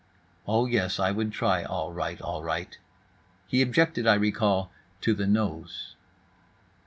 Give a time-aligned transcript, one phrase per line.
[0.47, 2.75] Oh, yes, I would try all right, all right.
[3.45, 5.95] He objected, I recall, to the nose.